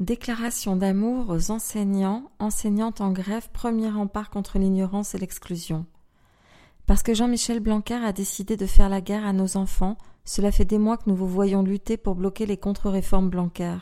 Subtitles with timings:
[0.00, 5.84] Déclaration d'amour aux enseignants, enseignantes en grève, premier rempart contre l'ignorance et l'exclusion.
[6.86, 10.64] Parce que Jean-Michel Blanquer a décidé de faire la guerre à nos enfants, cela fait
[10.64, 13.76] des mois que nous vous voyons lutter pour bloquer les contre-réformes Blanquer.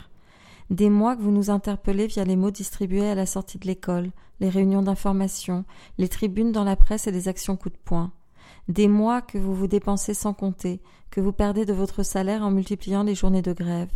[0.71, 4.11] Des mois que vous nous interpellez via les mots distribués à la sortie de l'école,
[4.41, 5.65] les réunions d'information,
[5.99, 8.11] les tribunes dans la presse et les actions coup de poing.
[8.67, 10.81] Des mois que vous vous dépensez sans compter,
[11.13, 13.93] que vous perdez de votre salaire en multipliant les journées de grève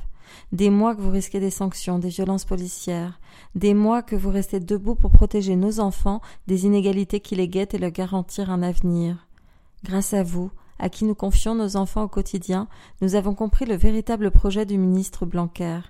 [0.52, 3.20] des mois que vous risquez des sanctions, des violences policières,
[3.54, 7.74] des mois que vous restez debout pour protéger nos enfants des inégalités qui les guettent
[7.74, 9.26] et leur garantir un avenir.
[9.84, 12.68] Grâce à vous, à qui nous confions nos enfants au quotidien,
[13.00, 15.80] nous avons compris le véritable projet du ministre Blanquer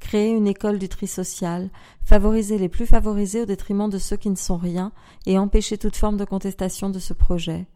[0.00, 1.70] créer une école du tri social,
[2.02, 4.92] favoriser les plus favorisés au détriment de ceux qui ne sont rien
[5.26, 7.66] et empêcher toute forme de contestation de ce projet.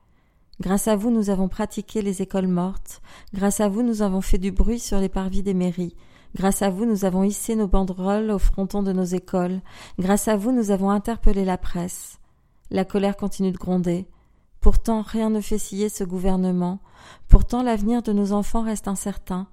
[0.60, 3.02] Grâce à vous, nous avons pratiqué les écoles mortes.
[3.34, 5.96] Grâce à vous, nous avons fait du bruit sur les parvis des mairies.
[6.36, 9.60] Grâce à vous, nous avons hissé nos banderoles au fronton de nos écoles.
[9.98, 12.18] Grâce à vous, nous avons interpellé la presse.
[12.70, 14.06] La colère continue de gronder.
[14.60, 16.80] Pourtant, rien ne fait scier ce gouvernement.
[17.28, 19.48] Pourtant, l'avenir de nos enfants reste incertain.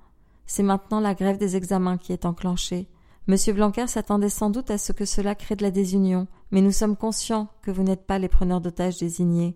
[0.45, 2.87] C'est maintenant la grève des examens qui est enclenchée.
[3.27, 6.71] Monsieur Blanquer s'attendait sans doute à ce que cela crée de la désunion, mais nous
[6.71, 9.55] sommes conscients que vous n'êtes pas les preneurs d'otages désignés.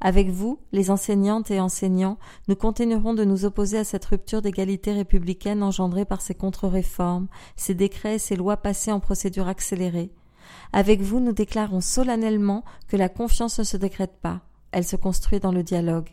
[0.00, 4.92] Avec vous, les enseignantes et enseignants, nous continuerons de nous opposer à cette rupture d'égalité
[4.92, 10.12] républicaine engendrée par ces contre-réformes, ces décrets et ces lois passées en procédure accélérée.
[10.72, 15.40] Avec vous, nous déclarons solennellement que la confiance ne se décrète pas, elle se construit
[15.40, 16.10] dans le dialogue.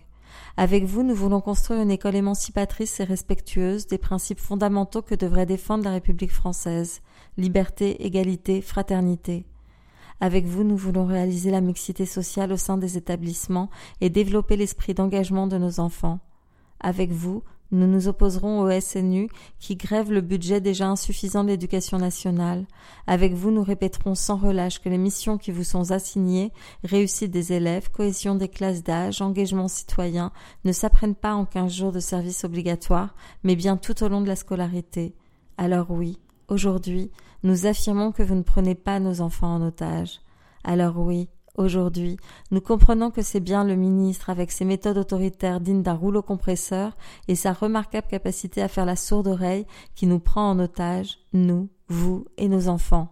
[0.58, 5.45] Avec vous, nous voulons construire une école émancipatrice et respectueuse des principes fondamentaux que devrait
[5.45, 7.02] défendre la République française
[7.38, 9.45] liberté, égalité, fraternité.
[10.19, 13.69] Avec vous, nous voulons réaliser la mixité sociale au sein des établissements
[14.02, 16.20] et développer l'esprit d'engagement de nos enfants.
[16.80, 21.97] Avec vous, nous nous opposerons au SNU qui grève le budget déjà insuffisant de l'éducation
[21.97, 22.67] nationale.
[23.08, 26.52] Avec vous, nous répéterons sans relâche que les missions qui vous sont assignées,
[26.83, 30.31] réussite des élèves, cohésion des classes d'âge, engagement citoyen,
[30.65, 34.27] ne s'apprennent pas en quinze jours de service obligatoire, mais bien tout au long de
[34.27, 35.15] la scolarité.
[35.58, 37.11] Alors oui, Aujourd'hui,
[37.43, 40.20] nous affirmons que vous ne prenez pas nos enfants en otage.
[40.64, 42.17] Alors oui, aujourd'hui,
[42.52, 46.98] nous comprenons que c'est bien le ministre, avec ses méthodes autoritaires dignes d'un rouleau compresseur
[47.27, 49.65] et sa remarquable capacité à faire la sourde oreille,
[49.95, 53.09] qui nous prend en otage, nous, vous et nos enfants.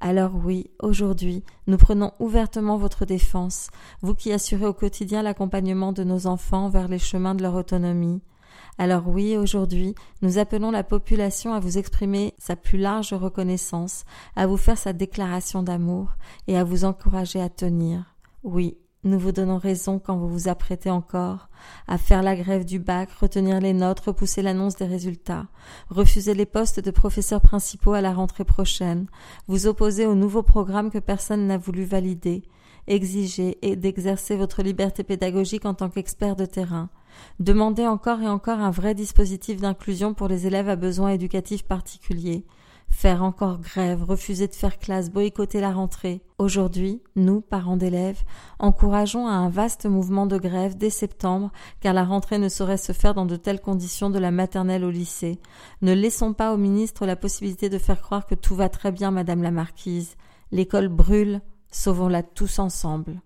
[0.00, 3.68] Alors oui, aujourd'hui, nous prenons ouvertement votre défense,
[4.00, 8.20] vous qui assurez au quotidien l'accompagnement de nos enfants vers les chemins de leur autonomie.
[8.78, 14.04] Alors oui, aujourd'hui, nous appelons la population à vous exprimer sa plus large reconnaissance,
[14.36, 16.16] à vous faire sa déclaration d'amour
[16.48, 18.14] et à vous encourager à tenir.
[18.42, 21.48] Oui, nous vous donnons raison quand vous vous apprêtez encore
[21.88, 25.48] à faire la grève du bac, retenir les notes, repousser l'annonce des résultats,
[25.88, 29.06] refuser les postes de professeurs principaux à la rentrée prochaine,
[29.48, 32.44] vous opposer au nouveau programme que personne n'a voulu valider,
[32.86, 36.88] exiger et d'exercer votre liberté pédagogique en tant qu'expert de terrain,
[37.40, 42.44] demander encore et encore un vrai dispositif d'inclusion pour les élèves à besoins éducatifs particuliers,
[42.92, 46.22] faire encore grève, refuser de faire classe, boycotter la rentrée.
[46.38, 48.20] Aujourd'hui, nous, parents d'élèves,
[48.58, 51.50] encourageons à un vaste mouvement de grève dès septembre,
[51.80, 54.90] car la rentrée ne saurait se faire dans de telles conditions de la maternelle au
[54.90, 55.40] lycée.
[55.80, 59.10] Ne laissons pas au ministre la possibilité de faire croire que tout va très bien,
[59.10, 60.16] madame la marquise.
[60.52, 61.40] L'école brûle,
[61.70, 63.22] sauvons-la tous ensemble.